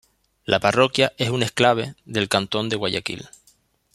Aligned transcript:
La 0.45 0.59
parroquia 0.59 1.13
es 1.19 1.29
un 1.29 1.43
exclave 1.43 1.93
del 2.05 2.27
cantón 2.27 2.69
Guayaquil. 2.69 3.29